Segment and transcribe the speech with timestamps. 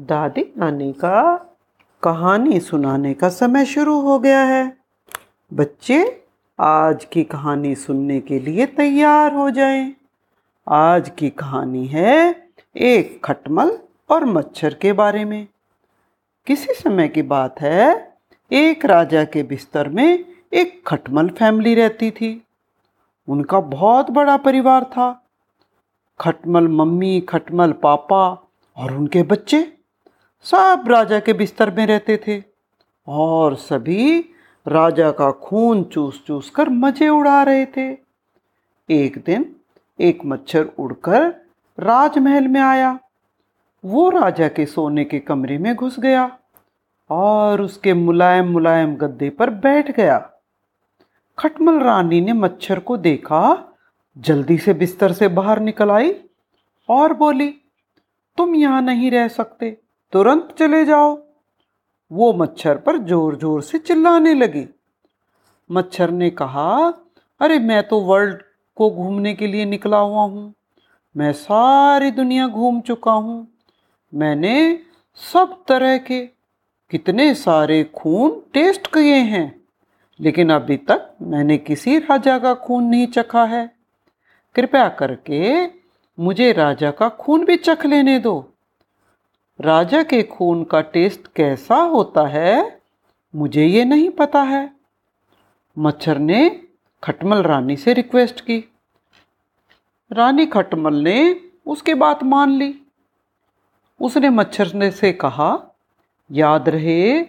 [0.00, 1.36] दादी नानी का
[2.02, 4.76] कहानी सुनाने का समय शुरू हो गया है।
[5.52, 6.24] बच्चे
[6.60, 9.94] आज की कहानी सुनने के लिए तैयार हो जाएँ।
[10.68, 13.78] आज की कहानी है एक खटमल
[14.10, 15.48] और मच्छर के बारे में।
[16.46, 18.14] किसी समय की बात है,
[18.52, 22.44] एक राजा के बिस्तर में एक खटमल फैमिली रहती थी।
[23.28, 25.22] उनका बहुत बड़ा परिवार था।
[26.20, 28.28] खटमल मम्मी, खटमल पापा
[28.76, 29.76] और उनके बच्चे
[30.46, 32.42] सब राजा के बिस्तर में रहते थे
[33.06, 34.18] और सभी
[34.66, 37.86] राजा का खून चूस चूस कर मज़े उड़ा रहे थे।
[38.88, 39.44] एक दिन
[39.98, 41.26] एक मच्छर उड़कर
[41.78, 42.98] राजमहल में आया।
[43.84, 46.24] वो राजा के सोने के कमरे में घुस गया
[47.10, 50.18] और उसके मुलायम मुलायम गद्दे पर बैठ गया।
[51.38, 53.74] खटमल रानी ने मच्छर को देखा,
[54.16, 56.14] जल्दी से बिस्तर से बाहर निकल आई
[56.88, 57.48] और बोली,
[58.38, 59.76] तुम यहाँ नहीं रह सकते।
[60.12, 61.18] तुरंत चले जाओ।
[62.12, 64.66] वो मच्छर पर ज़ोर ज़ोर से चिल्लाने लगी।
[65.70, 66.94] मच्छर ने कहा,
[67.40, 68.42] अरे, मैं तो वर्ल्ड
[68.76, 70.54] को घूमने के लिए निकला हुआ हूँ।
[71.16, 73.48] मैं सारी दुनिया घूम चुका हूँ।
[74.14, 74.80] मैंने
[75.14, 76.20] सब तरह के
[76.90, 79.60] कितने सारे खून टेस्ट किए हैं,
[80.20, 83.70] लेकिन अभी तक मैंने किसी राजा का खून नहीं चखा है।
[84.54, 85.66] कृपया करके
[86.18, 88.49] मुझे राजा का खून भी चख लेने दो।
[89.60, 92.80] राजा के खून का टेस्ट कैसा होता है,
[93.34, 94.72] मुझे ये नहीं पता है।
[95.78, 96.62] मच्छर ने
[97.02, 98.72] खटमल रानी से रिक्वेस्ट की।
[100.12, 102.80] रानी खटमल ने उसके बात मान ली।
[104.00, 105.76] उसने मच्छर ने से कहा,
[106.32, 107.22] याद रहे,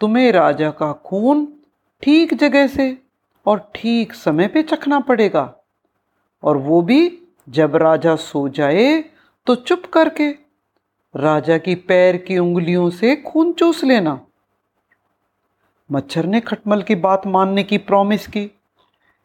[0.00, 1.60] तुम्हें राजा का खून
[2.02, 3.02] ठीक जगह से
[3.46, 5.54] और ठीक समय पे चखना पड़ेगा।
[6.42, 9.04] और वो भी जब राजा सो जाए
[9.46, 10.45] तो चुप करके
[11.16, 14.20] राजा की पैर की उंगलियों से खून चूस लेना।
[15.90, 18.50] मच्छर ने खटमल की बात मानने की प्रॉमिस की,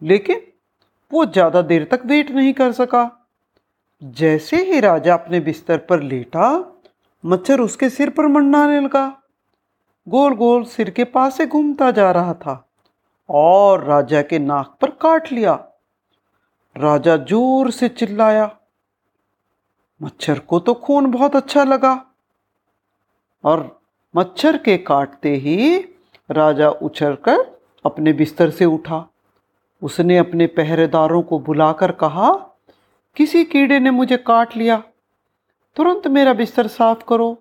[0.01, 0.41] लेकिन
[1.11, 3.09] वो ज़्यादा देर तक वेट नहीं कर सका।
[4.01, 6.77] जैसे ही राजा अपने बिस्तर पर लेटा,
[7.23, 9.05] मच्छर उसके सिर पर मंडराने लगा।
[10.07, 12.55] गोल गोल सिर के पास से घूमता जा रहा था
[13.29, 15.53] और राजा के नाक पर काट लिया।
[16.75, 18.49] राजा ज़ोर से चिल्लाया
[20.01, 22.05] मच्छर को तो खून बहुत अच्छा लगा।
[23.43, 23.81] और
[24.15, 25.77] मच्छर के काटते ही
[26.31, 29.11] राजा उछलकर अपने बिस्तर से उठा।
[29.83, 32.33] उसने अपने पहरेदारों को बुलाकर कहा,
[33.15, 34.83] किसी कीड़े ने मुझे काट लिया।
[35.75, 37.33] तुरंत मेरा बिस्तर साफ़ करो।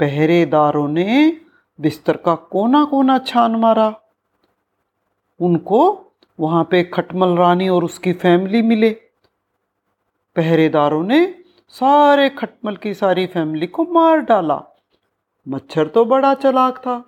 [0.00, 1.40] पहरेदारों ने
[1.80, 4.00] बिस्तर का कोना कोना छान मारा।
[5.40, 6.06] उनको
[6.40, 8.90] वहाँ पे खटमल रानी और उसकी फैमिली मिले।
[10.36, 11.41] पहरेदारों ने
[11.74, 14.60] सारे खटमल की सारी फैमिली को मार डाला।
[15.48, 17.04] मच्छर तो बड़ा चलाक था।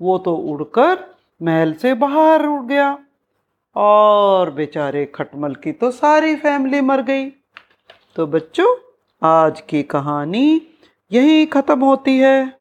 [0.00, 0.98] वो तो उड़कर
[1.42, 2.98] महल से बाहर उड़ गया
[3.76, 7.28] और बेचारे खटमल की तो सारी फैमिली मर गई।
[8.16, 8.74] तो बच्चों,
[9.22, 10.62] आज की कहानी
[11.12, 12.58] यही ख़त्म होती है।